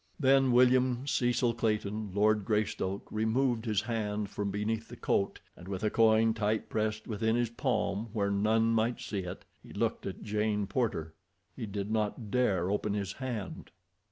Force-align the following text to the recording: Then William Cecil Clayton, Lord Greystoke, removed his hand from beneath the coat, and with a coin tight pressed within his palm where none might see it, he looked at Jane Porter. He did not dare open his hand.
Then 0.19 0.51
William 0.51 1.05
Cecil 1.05 1.53
Clayton, 1.53 2.09
Lord 2.15 2.43
Greystoke, 2.43 3.07
removed 3.11 3.65
his 3.65 3.81
hand 3.81 4.31
from 4.31 4.49
beneath 4.49 4.87
the 4.87 4.95
coat, 4.95 5.39
and 5.55 5.67
with 5.67 5.83
a 5.83 5.91
coin 5.91 6.33
tight 6.33 6.69
pressed 6.69 7.07
within 7.07 7.35
his 7.35 7.51
palm 7.51 8.09
where 8.11 8.31
none 8.31 8.71
might 8.73 8.99
see 8.99 9.19
it, 9.19 9.45
he 9.61 9.73
looked 9.73 10.07
at 10.07 10.23
Jane 10.23 10.65
Porter. 10.65 11.13
He 11.55 11.67
did 11.67 11.91
not 11.91 12.31
dare 12.31 12.71
open 12.71 12.95
his 12.95 13.13
hand. 13.13 13.69